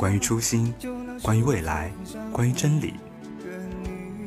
[0.00, 0.72] 关于初心，
[1.20, 1.92] 关于未来，
[2.32, 2.94] 关于真理。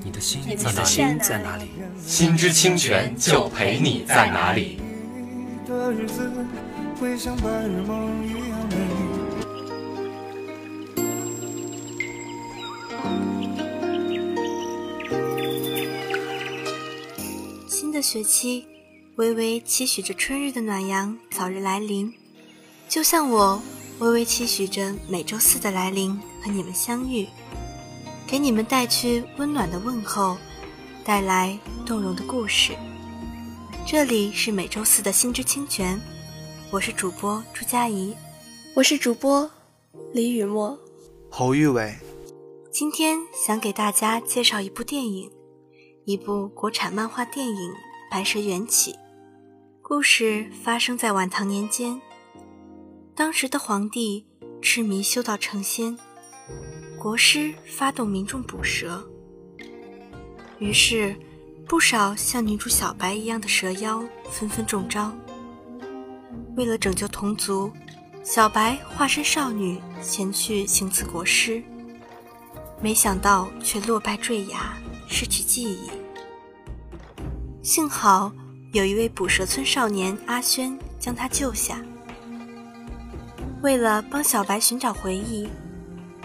[0.03, 1.71] 你的心，你的心在哪里？
[2.05, 4.77] 心之清泉就陪你在哪里。
[17.67, 18.67] 新的学期，
[19.15, 22.13] 微微期许着春日的暖阳早日来临，
[22.87, 23.59] 就像我
[24.03, 27.25] 微微期许着每周四的来临和你们相遇。
[28.27, 30.35] 给你们带去温暖的问候，
[31.05, 32.73] 带来动容的故事。
[33.85, 35.97] 这里是每周四的心之清泉，
[36.69, 38.13] 我是主播朱佳怡，
[38.75, 39.49] 我是主播
[40.11, 40.77] 李雨墨，
[41.29, 41.95] 侯玉伟。
[42.73, 45.31] 今天想给大家介绍一部电影，
[46.03, 47.55] 一部国产漫画电影
[48.11, 48.91] 《白蛇缘起》。
[49.81, 52.01] 故事发生在晚唐年间，
[53.15, 54.25] 当时的皇帝
[54.59, 55.95] 痴迷修道成仙。
[56.97, 59.07] 国师发动民众捕蛇，
[60.57, 61.15] 于是
[61.67, 65.13] 不少像女主小白一样的蛇妖纷纷中招。
[66.55, 67.71] 为了拯救同族，
[68.23, 71.61] 小白化身少女前去行刺国师，
[72.81, 74.75] 没想到却落败坠崖，
[75.07, 75.91] 失去记忆。
[77.61, 78.31] 幸好
[78.71, 81.79] 有一位捕蛇村少年阿轩将他救下。
[83.63, 85.49] 为了帮小白寻找回忆。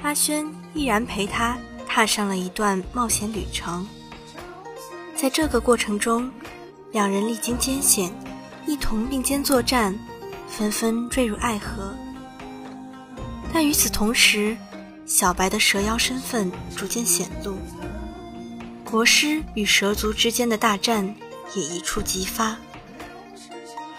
[0.02, 0.44] 阿轩
[0.74, 1.56] 毅然陪他
[1.86, 3.86] 踏上了一段冒险旅程。
[5.14, 6.30] 在这个过程中，
[6.92, 8.12] 两人历经艰险，
[8.66, 9.96] 一同并肩作战，
[10.48, 11.94] 纷纷坠入爱河。
[13.52, 14.56] 但与此同时，
[15.06, 17.56] 小白的蛇妖身份逐渐显露，
[18.84, 21.14] 国师与蛇族之间的大战
[21.54, 22.56] 也一触即发。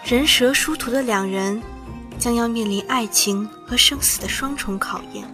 [0.04, 1.60] 人蛇殊途的两人，
[2.20, 5.26] 将要面临爱情和生死的双重考验。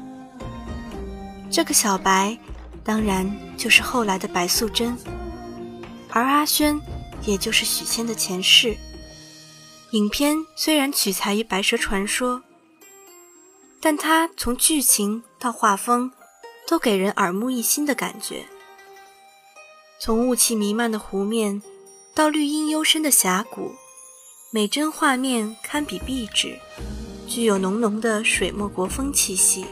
[1.51, 2.39] 这个小白，
[2.85, 4.97] 当然就是后来的白素贞，
[6.11, 6.81] 而阿轩，
[7.25, 8.77] 也就是许仙的前世。
[9.91, 12.39] 影片虽然取材于《白蛇传说》，
[13.81, 16.13] 但它从剧情到画风，
[16.69, 18.47] 都给人耳目一新的感觉。
[19.99, 21.63] 从雾气弥漫的湖面，
[22.15, 23.75] 到绿荫幽深的峡谷，
[24.56, 26.59] 每帧画面堪比壁纸，
[27.28, 29.67] 具有浓浓的水墨国风气息。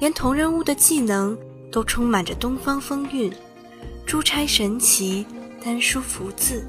[0.00, 1.36] 连同人物的技能
[1.70, 3.30] 都充满着东方风韵，
[4.06, 5.26] 珠钗神奇，
[5.62, 6.66] 丹书福字。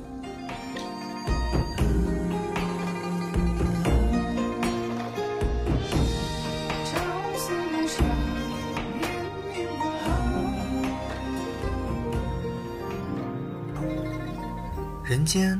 [15.06, 15.58] 人间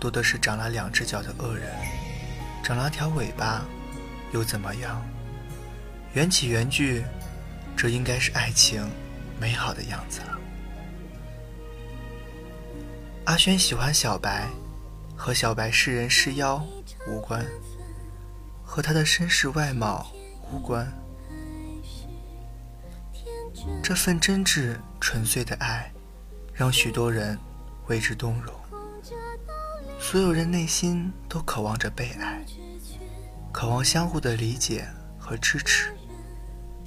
[0.00, 1.70] 多的是长了两只脚的恶人，
[2.62, 3.64] 长了条尾巴，
[4.32, 5.04] 又怎么样？
[6.14, 7.04] 缘起缘聚，
[7.76, 8.88] 这应该是爱情
[9.40, 10.38] 美好的样子了。
[13.24, 14.48] 阿轩喜欢小白，
[15.16, 16.64] 和小白是人是妖
[17.06, 17.44] 无关，
[18.64, 20.10] 和他的身世外貌
[20.50, 20.90] 无关。
[23.82, 25.92] 这份真挚纯粹的爱，
[26.54, 27.38] 让许多人
[27.88, 28.54] 为之动容。
[30.10, 32.42] 所有人内心都渴望着被爱，
[33.52, 34.88] 渴望相互的理解
[35.18, 35.92] 和支持。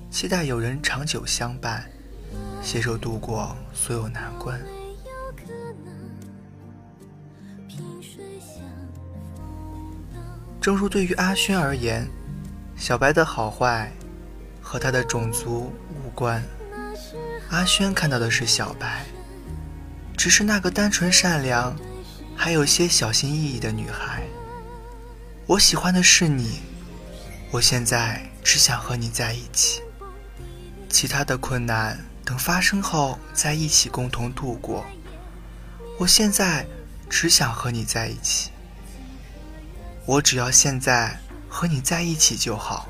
[0.09, 1.87] 期待有人长久相伴，
[2.63, 4.59] 携手度过所有难关。
[10.59, 12.07] 正如对于阿轩而言，
[12.75, 13.91] 小白的好坏
[14.59, 15.71] 和他的种族
[16.03, 16.43] 无关。
[17.51, 19.05] 阿轩看到的是小白，
[20.17, 21.75] 只是那个单纯善良，
[22.35, 24.23] 还有些小心翼翼的女孩。
[25.47, 26.61] 我喜欢的是你，
[27.51, 29.81] 我现在只想和你在一起。
[30.89, 34.85] 其他的困难等发生后在一起共同度过。
[35.99, 36.65] 我现在
[37.09, 38.51] 只想和你在一起，
[40.05, 41.17] 我只要现在
[41.47, 42.87] 和你在一起就好。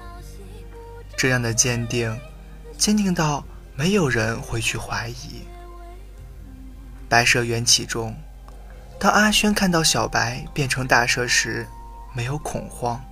[1.18, 2.18] 这样的坚定，
[2.78, 3.44] 坚定到
[3.76, 5.42] 没有人会去怀疑。
[7.10, 8.16] 白蛇缘起中，
[9.02, 11.68] 当阿轩看到小白变成大蛇时，
[12.14, 13.04] 没有恐慌。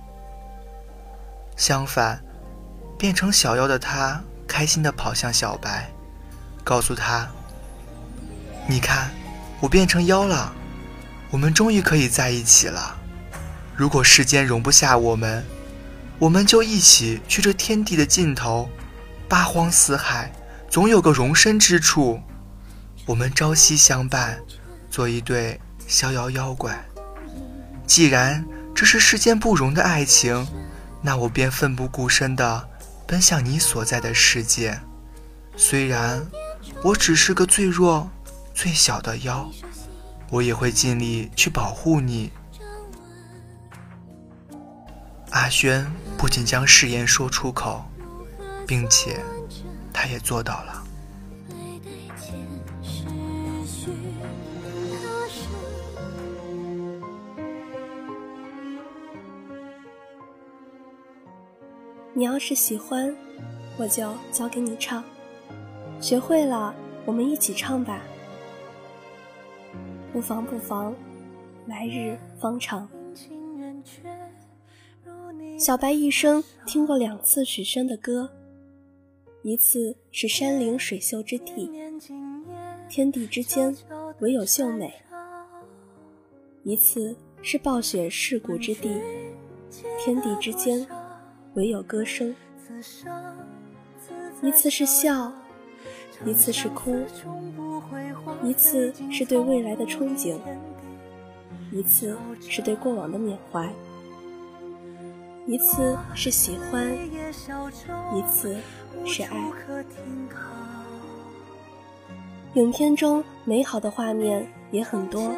[1.56, 2.22] 相反，
[2.96, 5.90] 变成小妖的他开心地跑向小白，
[6.62, 7.28] 告诉他
[8.70, 9.10] ：“你看，
[9.58, 10.52] 我变成妖了，
[11.28, 12.96] 我们终于可以在一起了。
[13.74, 15.44] 如果世间容不下我们，
[16.20, 18.70] 我们就一起去这天地的尽头，
[19.28, 20.30] 八荒四海，
[20.68, 22.20] 总有个容身之处。
[23.06, 24.38] 我们朝夕相伴，
[24.88, 25.60] 做一对
[25.90, 26.82] 逍遥妖怪。
[27.86, 30.46] 既然这是世间不容的爱情。”
[31.02, 32.68] 那我便奋不顾身地
[33.06, 34.78] 奔向你所在的世界，
[35.56, 36.26] 虽然
[36.84, 38.10] 我只是个最弱、
[38.52, 39.50] 最小的妖，
[40.28, 42.30] 我也会尽力去保护你。
[45.30, 47.82] 阿轩不仅将誓言说出口，
[48.66, 49.24] 并且
[49.90, 50.79] 他也做到了。
[62.20, 63.16] 你要是喜欢，
[63.78, 65.02] 我就教给你唱。
[66.02, 66.74] 学会了，
[67.06, 68.02] 我们一起唱吧。
[70.12, 70.94] 不妨不妨，
[71.66, 72.86] 来日方长。
[75.58, 78.30] 小白一生听过两次许宣的歌，
[79.40, 81.70] 一次是山灵水秀之地，
[82.86, 83.74] 天地之间
[84.18, 84.90] 唯有秀美；
[86.64, 89.00] 一次是暴雪世谷之地，
[90.04, 90.86] 天地之间。
[91.54, 92.32] 唯有歌声，
[94.40, 95.32] 一次是笑，
[96.24, 96.96] 一次是哭，
[98.44, 100.38] 一次是对未来的憧憬，
[101.72, 103.68] 一次是对过往的缅怀，
[105.44, 106.86] 一次是喜欢，
[108.14, 108.56] 一次
[109.04, 109.36] 是爱。
[112.54, 115.34] 影片中美好的画面也很多，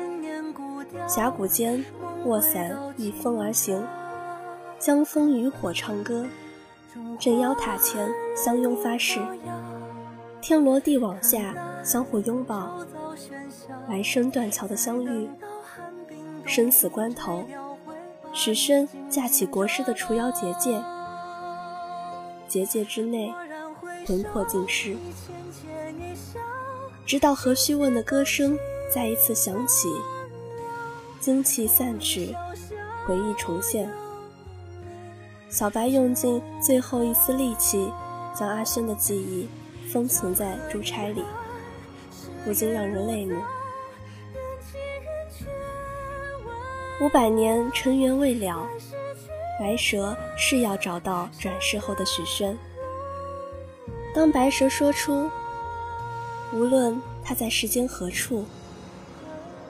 [1.09, 1.83] 峡谷间
[2.27, 3.83] 卧伞逆风而行。
[4.83, 6.27] 江枫渔火唱歌，
[7.17, 9.21] 镇妖塔前相拥发誓，
[10.41, 12.85] 天罗地网下相互拥抱，
[13.89, 15.31] 来生断桥的相遇，
[16.45, 17.45] 生死关头，
[18.33, 20.83] 许宣架起国师的除妖结界，
[22.49, 23.33] 结界之内
[24.05, 24.97] 魂魄尽失，
[27.07, 28.59] 直到何须问的歌声
[28.93, 29.89] 再一次响起，
[31.21, 32.35] 精气散去，
[33.07, 33.89] 回忆重现。
[35.53, 37.93] 小白用尽最后一丝力气，
[38.35, 39.47] 将阿轩的记忆
[39.87, 41.23] 封存在珠钗里，
[42.43, 43.37] 不禁让人泪目。
[47.03, 48.67] 五百年尘缘未了，
[49.61, 52.57] 白蛇是要找到转世后的许宣。
[54.15, 55.31] 当白蛇说出
[56.55, 58.47] “无论他在世间何处，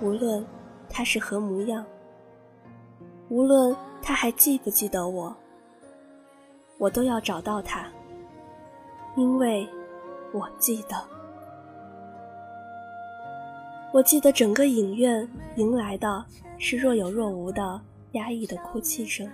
[0.00, 0.46] 无论
[0.88, 1.84] 他是何模样，
[3.28, 5.34] 无论他还记不记得我”。
[6.82, 7.86] 我都要找到他，
[9.14, 9.68] 因为
[10.32, 10.96] 我记得，
[13.92, 16.26] 我记得整个影院迎来的
[16.58, 17.80] 是若有若无的
[18.14, 19.30] 压抑的哭泣声。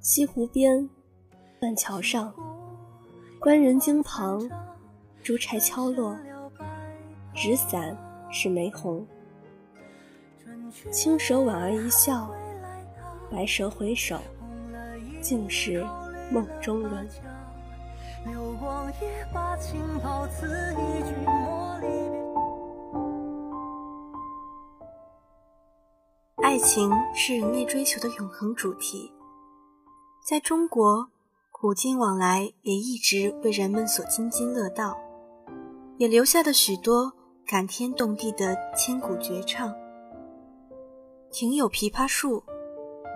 [0.00, 0.90] 西湖边，
[1.60, 2.34] 断桥上，
[3.38, 4.50] 观人经旁，
[5.22, 6.18] 竹柴敲落，
[7.32, 7.96] 纸伞
[8.28, 9.06] 是玫红，
[10.90, 12.28] 青蛇莞尔一笑，
[13.30, 14.18] 白蛇回首。
[15.28, 15.86] 竟是
[16.32, 17.06] 梦中人。
[26.42, 29.12] 爱情是人类追求的永恒主题，
[30.26, 31.10] 在中国，
[31.50, 34.96] 古今往来也一直为人们所津津乐道，
[35.98, 37.12] 也留下了许多
[37.46, 39.74] 感天动地的千古绝唱。
[41.30, 42.42] 庭有枇杷树。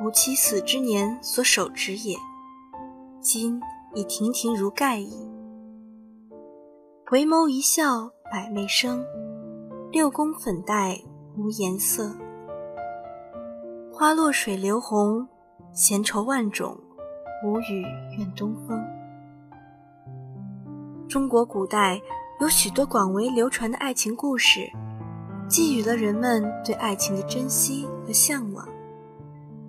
[0.02, 2.16] 吾妻死之年所手植也，
[3.20, 3.60] 今
[3.94, 5.30] 已亭亭如盖矣。
[7.06, 9.04] 回眸一笑百媚生，
[9.92, 11.00] 六宫粉黛
[11.36, 12.16] 无颜色。
[13.92, 15.28] 花落水流红，
[15.72, 16.76] 闲愁万种，
[17.44, 17.82] 无语
[18.18, 18.84] 怨东风。
[21.08, 22.00] 中国古代
[22.40, 24.68] 有许多广为流传的爱情故事，
[25.48, 28.66] 寄予了人们对爱情的珍惜和向往。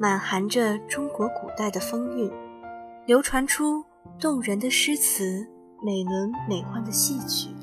[0.03, 2.29] 满含着中国古代的风韵，
[3.05, 3.81] 流传出
[4.19, 5.47] 动人的诗词，
[5.81, 7.55] 美轮美奂的戏曲。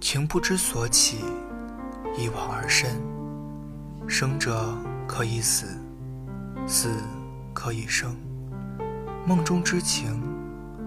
[0.00, 1.18] 情不知所起，
[2.16, 2.88] 一往而深。
[4.08, 4.74] 生者
[5.06, 5.66] 可以死，
[6.66, 6.88] 死
[7.52, 8.16] 可以生。
[9.24, 10.20] 梦中之情，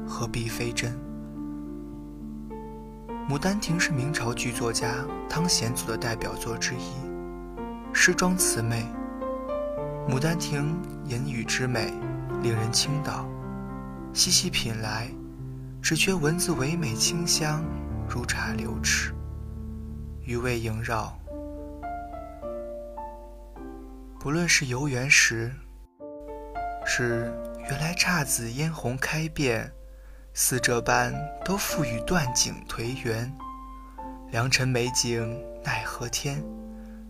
[0.05, 0.91] 何必非真？
[3.29, 6.91] 《牡丹亭》是明朝剧作家汤显祖的代表作之一，
[7.93, 8.85] 诗庄词美。
[10.11, 10.75] 《牡丹亭》
[11.09, 11.93] 言语之美，
[12.43, 13.25] 令人倾倒。
[14.11, 15.09] 细细品来，
[15.81, 17.63] 只觉文字唯美清香，
[18.09, 19.13] 如茶流池，
[20.25, 21.17] 余味萦绕。
[24.19, 25.49] 不论是游园时，
[26.85, 27.33] 是
[27.69, 29.71] 原来姹紫嫣红开遍。
[30.37, 31.13] 似这般
[31.45, 33.31] 都付与断井颓垣，
[34.31, 36.43] 良辰美景奈何天？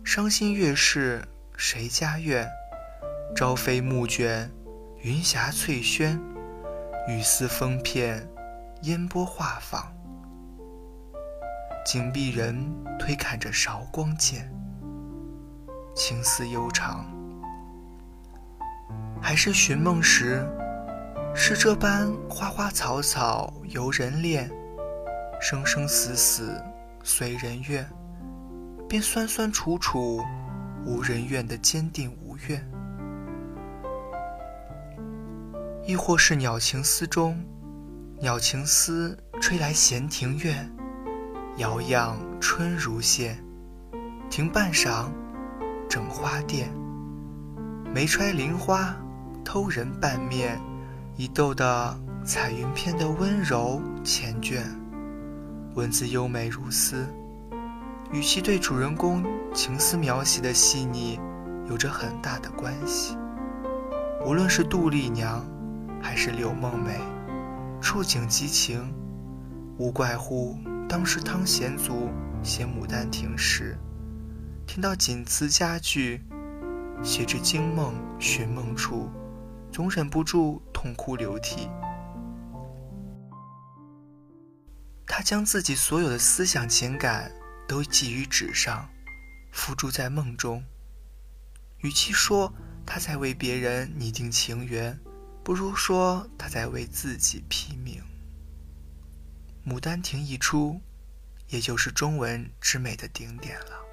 [0.04, 2.48] 伤心月事谁家院？
[3.34, 4.48] 朝飞暮卷，
[5.02, 6.16] 云霞翠轩，
[7.08, 8.28] 雨丝风片，
[8.82, 9.86] 烟波画舫。
[11.84, 12.56] 紧闭人
[12.96, 14.48] 推看着韶光剑，
[15.96, 17.15] 情思悠长。
[19.26, 20.46] 还是寻梦时。
[21.34, 24.48] 是这般花花草草由人恋，
[25.40, 26.62] 生生死死
[27.02, 27.84] 随人愿，
[28.88, 30.22] 便酸酸楚楚
[30.84, 32.64] 无人怨的坚定无怨。
[35.84, 37.36] 亦或是鸟情思中，
[38.20, 40.72] 鸟情思吹来闲庭院，
[41.56, 43.44] 摇漾春如线，
[44.30, 45.08] 停半晌，
[45.90, 46.72] 整花店，
[47.92, 48.94] 梅揣菱花
[49.46, 50.60] 偷人半面。
[51.18, 54.60] 已逗得彩云片的温柔缱绻，
[55.74, 57.06] 文字优美如丝，
[58.12, 59.24] 与其对主人公
[59.54, 61.18] 情思描写的细腻
[61.70, 63.16] 有着很大的关系。
[64.26, 65.42] 无论是杜丽娘，
[66.02, 67.00] 还是柳梦梅，
[67.80, 68.92] 触景激情，
[69.78, 70.54] 无怪乎
[70.86, 72.10] 当时汤显祖
[72.42, 73.74] 写《牡丹亭》时，
[74.66, 76.20] 听到锦词佳句，
[77.02, 79.08] 写至惊梦寻梦处。
[79.72, 81.68] 总忍不住痛哭流涕。
[85.06, 87.32] 他将自己所有的思想情感
[87.68, 88.88] 都记于纸上，
[89.52, 90.64] 付诸在梦中。
[91.78, 92.52] 与其说
[92.84, 94.98] 他在为别人拟定情缘，
[95.44, 98.02] 不如说他在为自己批命。
[99.70, 100.80] 《牡丹亭》一出，
[101.48, 103.85] 也就是中文之美的顶点了。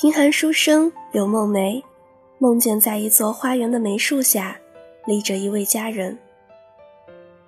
[0.00, 1.82] 贫寒书生柳梦梅，
[2.38, 4.56] 梦见在一座花园的梅树下，
[5.06, 6.16] 立着一位佳人，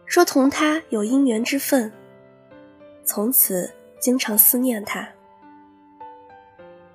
[0.04, 1.92] 说同他有姻缘之分，
[3.04, 5.08] 从此经常思念他。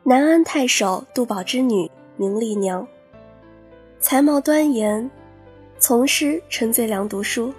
[0.04, 2.86] 南安太守杜宝之女名丽娘，
[4.02, 5.10] 才貌端严，
[5.80, 7.54] 从师陈最良读书。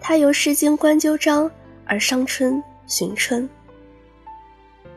[0.00, 1.50] 他由《诗经》观鸠章
[1.84, 3.50] 而伤春寻春，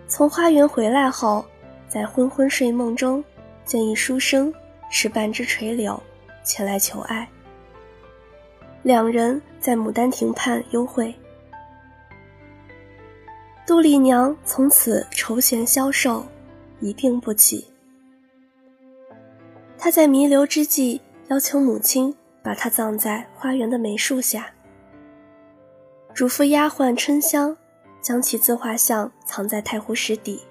[0.07, 1.43] 从花园回来后。
[1.91, 3.21] 在昏昏睡梦中，
[3.65, 4.53] 见一书生
[4.89, 6.01] 持半枝垂柳
[6.41, 7.27] 前来求爱。
[8.81, 11.13] 两人在牡丹亭畔幽会。
[13.67, 16.25] 杜丽娘从此愁弦消瘦，
[16.79, 17.67] 一病不起。
[19.77, 24.49] 她在弥留之际，要求母亲把她葬在花园的梅树下，
[26.13, 27.57] 嘱咐丫鬟春香
[28.01, 30.41] 将其自画像藏在太湖石底。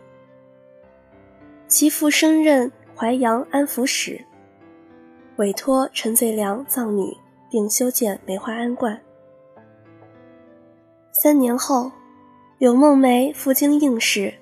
[1.70, 4.24] 其父升任淮阳安抚使，
[5.36, 7.16] 委托陈最良葬女，
[7.48, 9.00] 并修建梅花庵观。
[11.12, 11.92] 三年后，
[12.58, 14.34] 柳梦梅赴京应试，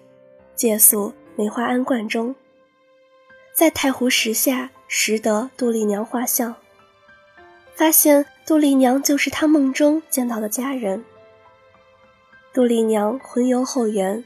[0.55, 2.35] 借宿梅花庵观中，
[3.53, 6.55] 在太湖石下拾得杜丽娘画像，
[7.75, 11.05] 发现杜丽娘就是他梦中见到的佳人。
[12.55, 14.25] 杜丽娘魂游后园，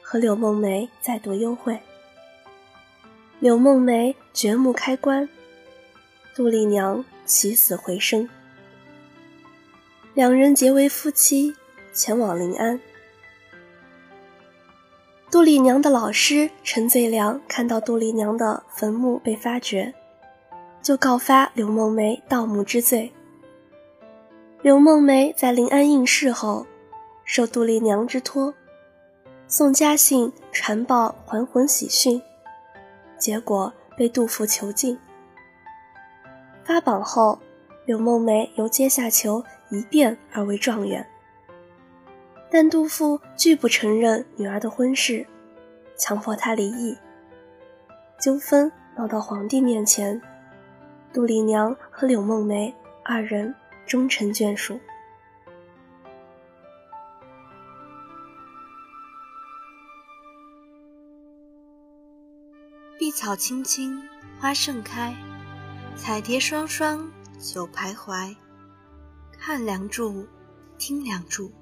[0.00, 1.76] 和柳梦梅再度幽会。
[3.46, 5.28] 柳梦梅掘墓开棺，
[6.34, 8.28] 杜丽娘起死回生，
[10.14, 11.54] 两人结为夫妻，
[11.92, 12.80] 前往临安。
[15.30, 19.94] 杜丽娘的老师陈最良看到杜丽娘的坟墓被发掘，
[20.82, 23.12] 就告发柳梦梅盗墓之罪。
[24.60, 26.66] 柳梦梅在临安应试后，
[27.24, 28.52] 受杜丽娘之托，
[29.46, 32.20] 送家信传报还魂喜讯。
[33.18, 34.98] 结果被杜甫囚禁。
[36.64, 37.38] 发榜后，
[37.84, 41.06] 柳梦梅由阶下囚一变而为状元，
[42.50, 45.26] 但杜甫拒不承认女儿的婚事，
[45.96, 46.96] 强迫她离异。
[48.18, 50.20] 纠纷闹到皇帝面前，
[51.12, 53.54] 杜丽娘和柳梦梅二人
[53.86, 54.80] 终成眷属。
[63.16, 63.98] 草青青，
[64.38, 65.16] 花盛开，
[65.96, 68.36] 彩蝶双双，久徘徊。
[69.32, 70.10] 看《梁祝》，
[70.76, 71.48] 听《梁祝》，《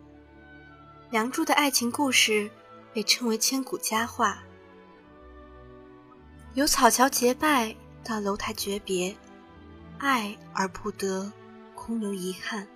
[1.12, 2.50] 梁祝》的爱情故事
[2.92, 4.42] 被称为千古佳话。
[6.54, 9.16] 由草桥结拜到楼台诀别，
[9.98, 11.30] 爱而不得，
[11.76, 12.66] 空留遗憾，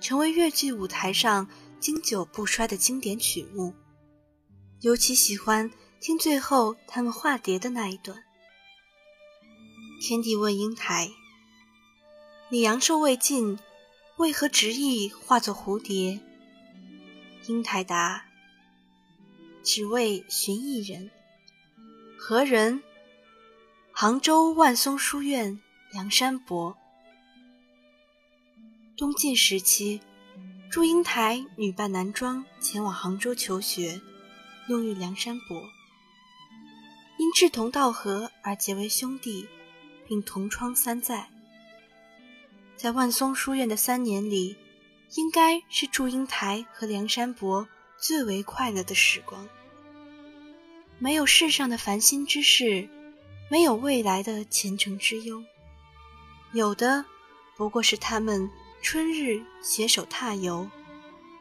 [0.00, 1.48] 成为越剧舞台上
[1.80, 3.74] 经久不衰的经典曲目。
[4.82, 5.68] 尤其喜欢
[6.00, 8.24] 听最后他们化蝶的那一段。
[10.00, 11.10] 天帝问英台
[12.50, 13.58] ：“你阳寿未尽，
[14.18, 16.20] 为何执意化作蝴蝶？”
[17.48, 18.26] 英台答
[19.64, 21.10] ：“只为寻一人。
[22.18, 22.82] 何人？”
[23.90, 25.58] 杭州万松书院
[25.90, 26.76] 梁山伯。
[28.96, 30.00] 东晋时期，
[30.70, 34.00] 祝英台女扮男装前往杭州求学，
[34.68, 35.62] 弄遇梁山伯，
[37.18, 39.48] 因志同道合而结为兄弟，
[40.06, 41.28] 并同窗三载。
[42.76, 44.56] 在万松书院的三年里，
[45.14, 49.48] 应该是祝英台和梁山伯最为快乐的时光，
[50.98, 52.88] 没有世上的烦心之事。
[53.48, 55.40] 没有未来的前程之忧，
[56.52, 57.04] 有的
[57.56, 58.50] 不过是他们
[58.82, 60.68] 春日携手踏游，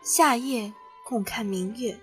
[0.03, 0.71] 夏夜
[1.03, 1.99] 共看明月，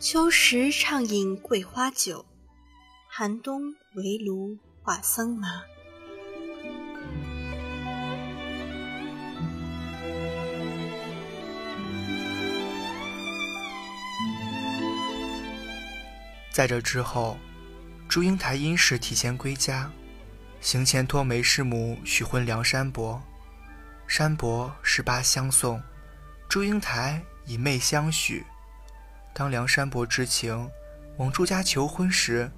[0.00, 2.24] 秋时畅饮桂花酒，
[3.08, 5.48] 寒冬围炉话桑麻。
[16.52, 17.36] 在这之后。
[18.08, 19.92] 祝英台因事提前归家，
[20.62, 23.22] 行前托梅师母许婚梁山伯。
[24.06, 25.82] 山伯十八相送，
[26.48, 28.46] 祝英台以妹相许。
[29.38, 30.68] 当梁山伯知情
[31.16, 32.50] 往祝家求婚时，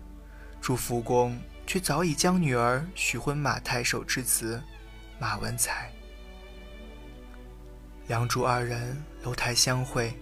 [0.62, 4.62] 祝福公却早已将女儿许婚马太守之子
[5.18, 5.92] 马文才。
[8.06, 10.18] 梁祝二人楼台相会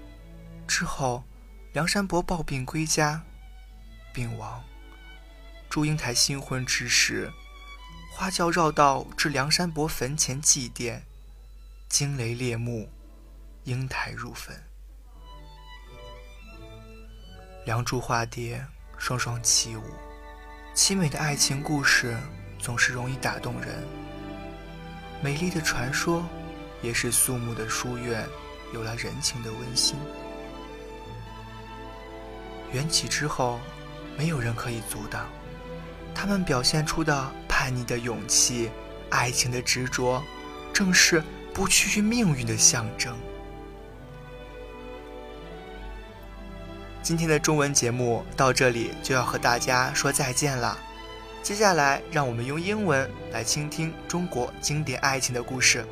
[0.67, 1.23] 之后，
[1.75, 3.23] 梁山伯抱病归家，
[4.13, 4.61] 病亡。
[5.71, 7.31] 祝英台新婚之时，
[8.11, 11.03] 花轿绕道至梁山伯坟前祭奠，
[11.89, 12.91] 惊雷裂幕，
[13.63, 14.68] 英台入坟。
[17.69, 18.65] 梁祝化蝶，
[18.97, 19.83] 双双起舞，
[20.75, 22.17] 凄美的爱情故事
[22.59, 23.87] 总是容易打动人。
[25.21, 26.25] 美丽的传说，
[26.81, 28.27] 也使肃穆的书院
[28.73, 29.97] 有了人情的温馨。
[32.73, 33.61] 缘起之后，
[34.17, 35.29] 没有人可以阻挡。
[36.15, 38.71] 他们表现出的叛逆的勇气，
[39.11, 40.25] 爱情的执着，
[40.73, 43.15] 正是不屈于命运的象征。
[47.08, 50.78] 今天的中文节目到这里就要和大家说再见了，
[51.42, 55.86] 接下来让我们用英文来倾听中国经典爱情的故事。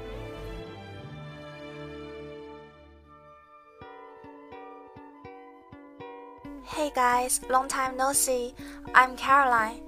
[6.73, 8.53] Hey guys, long time no see.
[8.93, 9.81] I'm Caroline.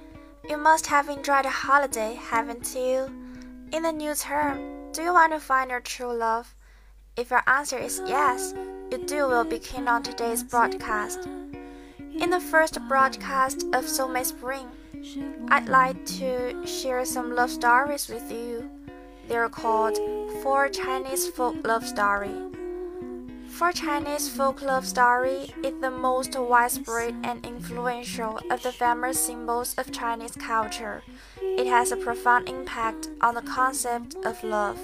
[0.47, 3.07] You must have enjoyed a holiday, haven't you?
[3.71, 6.47] In the new term, do you want to find your true love?
[7.15, 8.53] If your answer is yes,
[8.90, 11.26] you do will be keen on today's broadcast.
[12.20, 14.66] In the first broadcast of Soulmate Spring,
[15.48, 18.70] I'd like to share some love stories with you.
[19.28, 19.98] They're called
[20.42, 22.32] Four Chinese Folk Love Story.
[23.48, 29.74] Four Chinese folk love story is the most widespread and influential of the famous symbols
[29.76, 31.02] of Chinese culture.
[31.42, 34.78] It has a profound impact on the concept of love.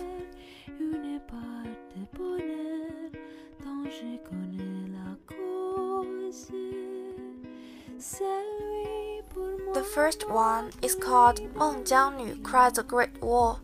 [8.19, 13.59] The first one is called Meng Jiangnu Cried the Great War.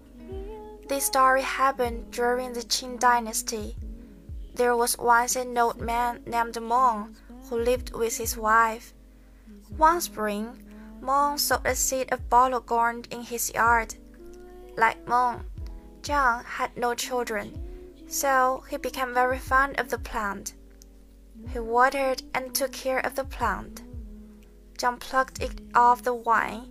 [0.89, 3.77] This story happened during the Qing dynasty.
[4.57, 7.15] There was once an old man named Meng
[7.49, 8.93] who lived with his wife.
[9.77, 10.65] One spring,
[11.01, 13.95] Meng sowed a seed of bottle gourd in his yard.
[14.77, 15.45] Like Meng,
[16.03, 17.55] Jiang had no children,
[18.09, 20.55] so he became very fond of the plant.
[21.53, 23.83] He watered and took care of the plant.
[24.81, 26.67] Zhang plucked it off the wine,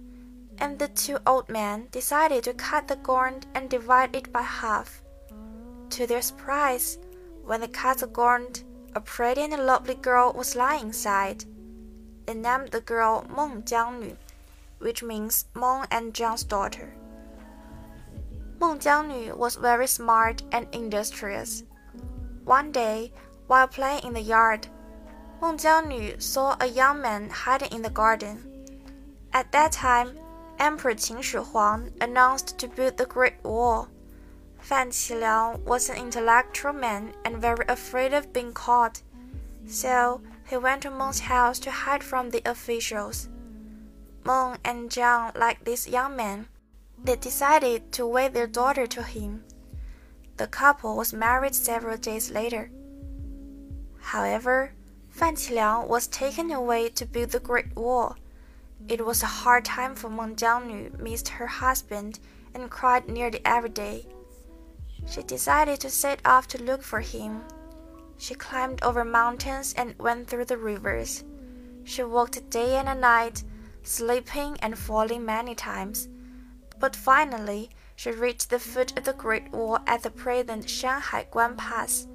[0.58, 5.04] and the two old men decided to cut the gourd and divide it by half.
[5.92, 6.98] To their surprise,
[7.46, 8.62] when they cut the gourd,
[8.96, 11.46] a pretty and lovely girl was lying inside.
[12.26, 14.16] They named the girl Meng Jiangnu,
[14.80, 16.92] which means Meng and Jiang's daughter.
[18.60, 21.64] Meng Jiangnu was very smart and industrious.
[22.44, 23.14] One day,
[23.46, 24.68] while playing in the yard,
[25.42, 28.44] Meng Jiangnu saw a young man hiding in the garden.
[29.32, 30.20] At that time,
[30.60, 33.88] Emperor Qin Shi Huang announced to build the Great Wall.
[34.60, 39.02] Fan Qiliang was an intellectual man and very afraid of being caught,
[39.66, 43.30] so he went to Meng's house to hide from the officials.
[44.26, 46.48] Meng and Jiang liked this young man.
[47.02, 49.46] They decided to wed their daughter to him.
[50.36, 52.72] The couple was married several days later.
[54.00, 54.74] However,
[55.10, 58.16] Fan Qiliang was taken away to build the Great Wall.
[58.88, 62.20] It was a hard time for Meng Jiangnu, missed her husband,
[62.54, 64.06] and cried nearly every day.
[65.08, 67.42] She decided to set off to look for him.
[68.18, 71.24] She climbed over mountains and went through the rivers.
[71.84, 73.44] She walked day and night,
[73.84, 76.08] sleeping and falling many times.
[76.80, 81.58] But finally, she reached the foot of the Great Wall at the present Shanghai Guan
[81.58, 82.08] Pass.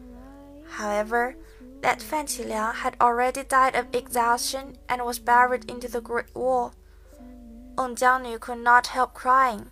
[0.69, 1.37] However,
[1.83, 6.75] that Fan Qiliang had already died of exhaustion and was buried into the Great Wall.
[7.77, 9.71] Meng Jiangnu could not help crying.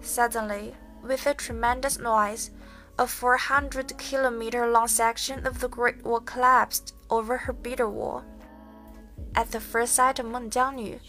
[0.00, 2.50] Suddenly, with a tremendous noise,
[2.98, 8.24] a 400 kilometer long section of the Great Wall collapsed over her bitter wall.
[9.34, 11.00] At the first sight of Meng Jiangnu,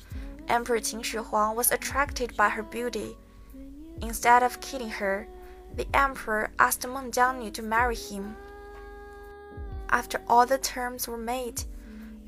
[0.47, 3.17] Emperor Qin Shi Huang was attracted by her beauty.
[4.01, 5.27] Instead of killing her,
[5.75, 8.35] the emperor asked Meng Jiangnu to marry him.
[9.91, 11.63] After all the terms were made,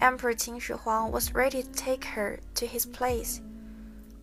[0.02, 3.42] Emperor Qin Shi Huang was ready to take her to his place.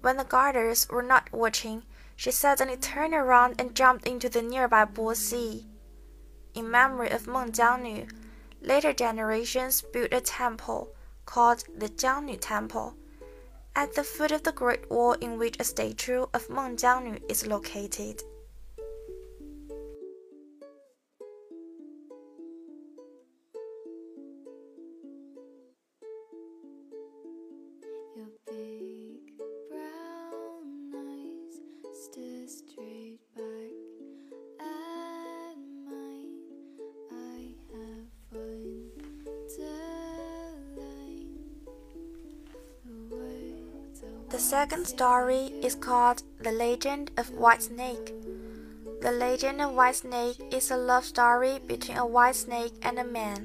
[0.02, 1.84] When the guards were not watching,
[2.16, 5.66] she suddenly turned around and jumped into the nearby Bo Sea.
[6.54, 8.10] In memory of Meng Jiangnu,
[8.60, 10.88] later generations built a temple
[11.24, 12.94] called the Jiangnu Temple
[13.74, 17.46] at the foot of the Great Wall in which a statue of Meng Jiangnu is
[17.46, 18.22] located.
[44.40, 48.14] The second story is called The Legend of White Snake.
[49.02, 53.04] The Legend of White Snake is a love story between a white snake and a
[53.04, 53.44] man.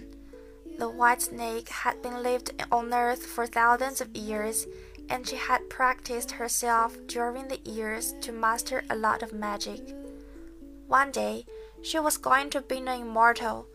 [0.80, 4.68] The white snake had been lived on earth for thousands of years,
[5.10, 9.82] and she had practiced herself during the years to master a lot of magic.
[10.88, 11.46] One day,
[11.82, 13.68] she was going to be an immortal,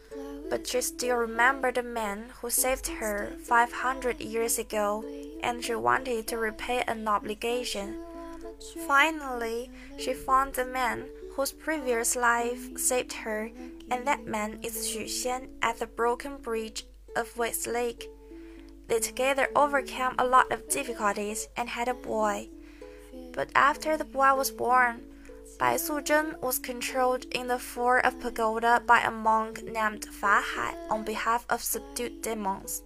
[0.48, 5.04] but she still remembered the man who saved her 500 years ago
[5.42, 7.96] and she wanted to repay an obligation.
[8.86, 13.50] Finally, she found the man whose previous life saved her,
[13.90, 18.08] and that man is Xu Xian at the broken bridge of West Lake.
[18.88, 22.48] They together overcame a lot of difficulties and had a boy.
[23.32, 25.02] But after the boy was born,
[25.58, 30.74] Bai Suzhen was controlled in the fort of Pagoda by a monk named Fa Hai
[30.88, 32.82] on behalf of subdued demons.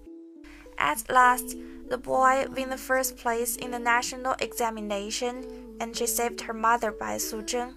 [0.78, 1.56] At last,
[1.88, 6.92] the boy won the first place in the national examination, and she saved her mother
[6.92, 7.74] Bai Suzhen.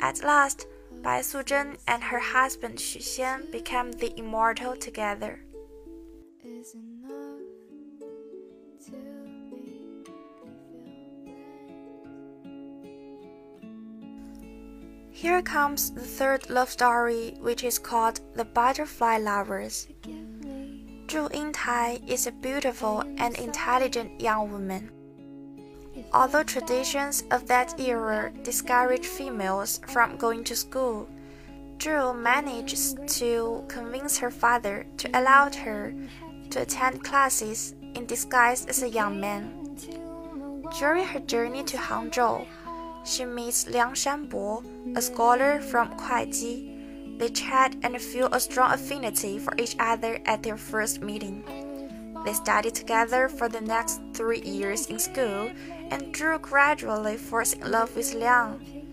[0.00, 0.66] At last,
[1.02, 5.40] Bai Suzhen and her husband Xu Xian became the immortal together.
[15.10, 19.86] Here comes the third love story, which is called The Butterfly Lovers.
[21.10, 24.92] Zhu Yingtai is a beautiful and intelligent young woman.
[26.12, 31.08] Although traditions of that era discouraged females from going to school,
[31.78, 35.92] Zhu manages to convince her father to allow her
[36.50, 39.50] to attend classes in disguise as a young man.
[40.78, 42.46] During her journey to Hangzhou,
[43.04, 44.62] she meets Liang Shanbo,
[44.96, 46.69] a scholar from Kuaiji.
[47.20, 51.44] They chat and feel a strong affinity for each other at their first meeting.
[52.24, 55.52] They study together for the next three years in school,
[55.90, 58.88] and Drew gradually falls in love with Liang.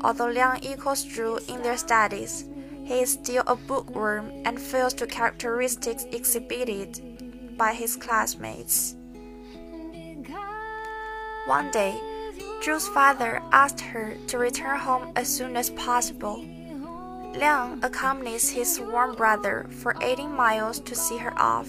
[0.00, 2.46] Although Liang equals Drew in their studies,
[2.82, 8.96] he is still a bookworm and fails to characteristics exhibited by his classmates.
[11.46, 12.00] One day,
[12.62, 16.42] Drew's father asked her to return home as soon as possible.
[17.36, 21.68] Liang accompanies his sworn brother for 18 miles to see her off.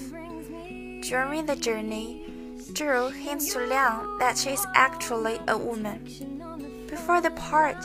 [1.02, 2.24] During the journey,
[2.72, 6.86] Zhu hints to Liang that she is actually a woman.
[6.88, 7.76] Before they part,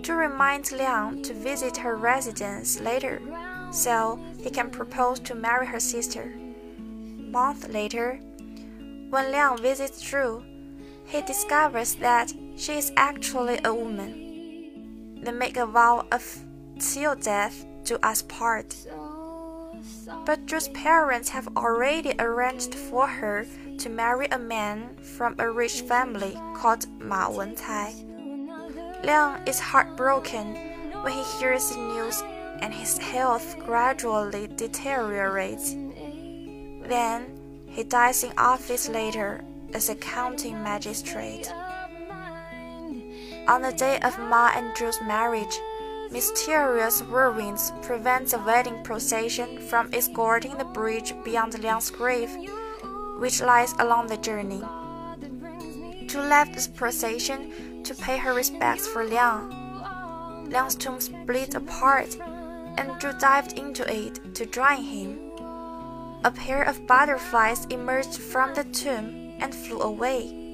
[0.00, 3.20] Zhu reminds Liang to visit her residence later
[3.70, 6.34] so he can propose to marry her sister.
[6.78, 8.18] Month later,
[9.10, 10.42] when Liang visits Zhu,
[11.04, 15.20] he discovers that she is actually a woman.
[15.22, 16.45] They make a vow of
[16.78, 18.76] till death do us part.
[20.24, 23.46] But Drew's parents have already arranged for her
[23.78, 29.04] to marry a man from a rich family called Ma Wencai.
[29.04, 30.54] Liang is heartbroken
[31.02, 32.22] when he hears the news
[32.60, 35.72] and his health gradually deteriorates.
[36.88, 37.26] Then
[37.66, 41.52] he dies in office later as a county magistrate.
[43.46, 45.60] On the day of Ma and Drew's marriage,
[46.10, 52.30] mysterious whirlwinds prevent the wedding procession from escorting the bridge beyond Liang's grave,
[53.18, 54.62] which lies along the journey.
[56.06, 59.50] Zhu left this procession to pay her respects for Liang.
[60.48, 62.16] Liang's tomb split apart,
[62.78, 65.18] and Zhu dived into it to join him.
[66.24, 70.45] A pair of butterflies emerged from the tomb and flew away.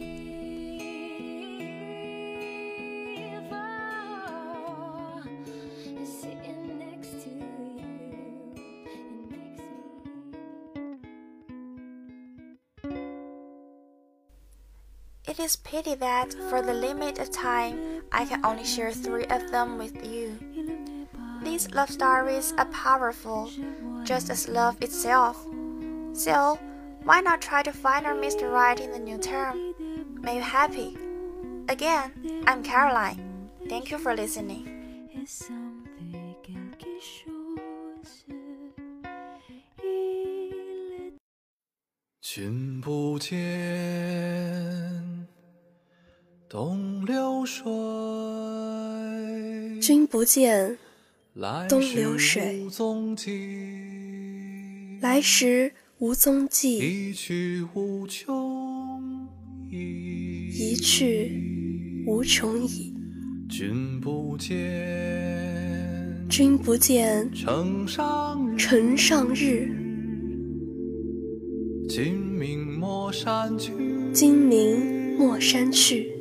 [15.41, 19.77] is pity that for the limit of time, I can only share three of them
[19.77, 20.38] with you.
[21.43, 23.49] These love stories are powerful,
[24.03, 25.45] just as love itself.
[26.13, 26.60] So,
[27.03, 28.51] why not try to find our Mr.
[28.51, 29.73] Right in the new term?
[30.21, 30.97] May you happy.
[31.69, 33.49] Again, I'm Caroline.
[33.69, 34.73] Thank you for listening.
[42.30, 43.36] 君不见，
[46.52, 47.64] 东流水。
[49.80, 50.76] 君不见，
[51.66, 52.68] 东流水。
[55.00, 59.26] 来时无踪迹，一去无穷
[59.70, 60.50] 已。
[60.50, 62.92] 一去无穷已。
[63.48, 64.54] 君不见，
[66.28, 69.74] 君不见，城上城上日。
[71.88, 73.72] 今明莫山去，
[74.12, 76.12] 今明莫山去。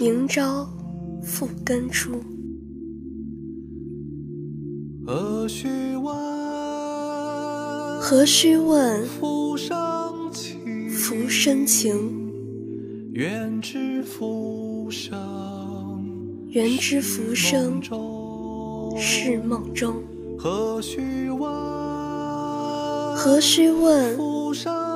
[0.00, 0.66] 明朝
[1.22, 2.12] 复更，初。
[5.06, 6.14] 何须问？
[8.00, 9.04] 何须问？
[9.04, 9.76] 浮生
[10.32, 12.32] 情，浮生情。
[13.12, 15.14] 愿知浮生，
[16.48, 17.82] 愿知浮生
[18.96, 20.02] 是梦中。
[20.38, 21.52] 何须问？
[23.14, 24.16] 何须问？
[24.16, 24.89] 浮生情，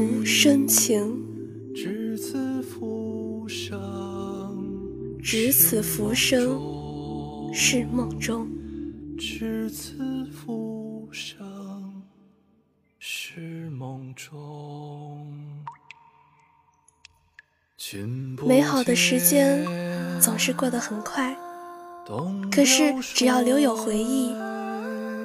[0.00, 1.26] 浮生情。
[1.74, 3.78] 只此浮生，
[5.22, 6.58] 只此浮生
[7.52, 8.48] 是梦中。
[9.18, 12.02] 只此浮生
[12.98, 15.36] 是梦中。
[18.46, 19.66] 美好的时间
[20.18, 21.36] 总是过得很快，
[22.50, 24.32] 可是只要留有回忆。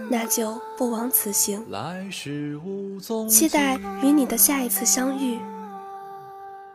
[0.10, 1.64] 那就不枉此行。
[3.30, 5.40] 期待与你的下一次相遇。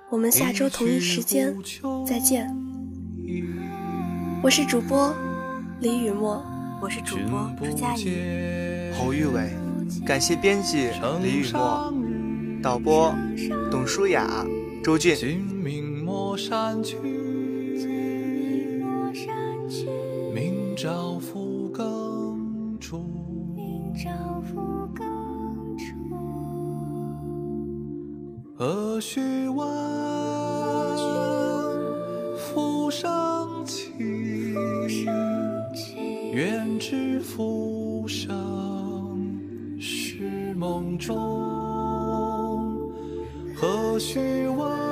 [0.09, 1.57] 我们下周同一时间
[2.07, 2.51] 再见。
[4.43, 5.14] 我是主播
[5.81, 6.45] 李雨墨，
[6.81, 9.51] 我是主播朱佳怡，侯玉伟。
[10.07, 10.88] 感谢编辑
[11.23, 11.93] 李雨墨，
[12.62, 13.14] 导播
[13.71, 14.45] 董舒雅、
[14.83, 15.14] 周俊。
[15.62, 16.79] 明朝复
[20.37, 21.10] 更初。
[28.57, 29.67] 何须问？
[32.39, 33.09] 浮生
[33.67, 34.55] 情，
[36.33, 39.39] 愿知浮生
[39.79, 41.15] 是梦中。
[43.55, 44.89] 何须问？